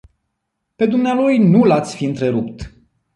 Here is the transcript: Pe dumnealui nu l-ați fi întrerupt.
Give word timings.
Pe 0.77 0.85
dumnealui 0.85 1.37
nu 1.37 1.63
l-ați 1.63 1.95
fi 1.95 2.05
întrerupt. 2.05 2.73